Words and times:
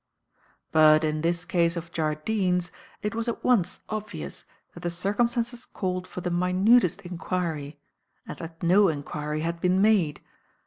"But 0.71 1.03
in 1.03 1.21
this 1.21 1.45
case 1.45 1.77
of 1.77 1.91
Jardine's 1.91 2.71
it 3.03 3.13
was 3.13 3.27
at 3.27 3.43
once 3.43 3.81
obvious 3.87 4.45
that 4.73 4.79
the 4.79 4.89
circumstances 4.89 5.63
called 5.63 6.07
for 6.07 6.21
the 6.21 6.31
minutest 6.31 7.01
inquiry 7.01 7.79
and 8.27 8.35
that 8.39 8.63
no 8.63 8.87
inquiry 8.87 9.41
had 9.41 9.61
been 9.61 9.79
made. 9.79 10.19